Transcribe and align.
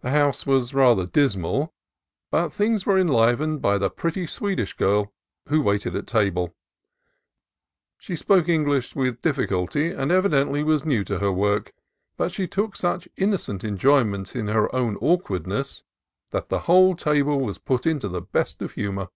The 0.00 0.10
house 0.10 0.46
was 0.46 0.74
rather 0.74 1.06
dismal, 1.06 1.72
but 2.28 2.48
things 2.52 2.84
were 2.84 2.98
enlivened 2.98 3.62
by 3.62 3.78
the 3.78 3.88
pretty 3.88 4.26
Swedish 4.26 4.72
girl 4.74 5.12
who 5.46 5.62
waited 5.62 5.94
at 5.94 6.08
table. 6.08 6.56
She 7.98 8.16
spoke 8.16 8.48
English 8.48 8.96
with 8.96 9.22
difficulty, 9.22 9.92
and 9.92 10.10
evidently 10.10 10.64
was 10.64 10.84
new 10.84 11.04
to 11.04 11.20
her 11.20 11.30
work, 11.30 11.72
but 12.16 12.32
she 12.32 12.48
took 12.48 12.74
such 12.74 13.08
innocent 13.16 13.62
enjoyment 13.62 14.34
in 14.34 14.48
her 14.48 14.74
own 14.74 14.96
awkwardness 14.96 15.84
that 16.32 16.48
the 16.48 16.62
whole 16.66 16.96
table 16.96 17.38
was 17.40 17.58
put 17.58 17.86
into 17.86 18.08
the 18.08 18.22
best 18.22 18.60
of 18.60 18.72
humor. 18.72 19.06